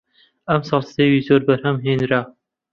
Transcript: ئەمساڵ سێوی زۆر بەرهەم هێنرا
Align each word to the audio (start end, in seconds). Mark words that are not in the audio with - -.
ئەمساڵ 0.49 0.81
سێوی 0.93 1.25
زۆر 1.27 1.41
بەرهەم 1.47 1.77
هێنرا 1.85 2.21